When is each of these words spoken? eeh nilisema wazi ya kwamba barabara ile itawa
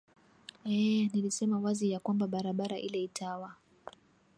eeh 0.65 1.09
nilisema 1.13 1.59
wazi 1.59 1.91
ya 1.91 1.99
kwamba 1.99 2.27
barabara 2.27 2.79
ile 2.79 3.03
itawa 3.03 3.53